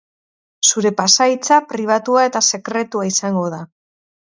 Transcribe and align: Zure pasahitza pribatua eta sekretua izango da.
Zure 0.69 0.91
pasahitza 1.01 1.59
pribatua 1.75 2.25
eta 2.31 2.43
sekretua 2.49 3.09
izango 3.13 3.47
da. 3.57 3.63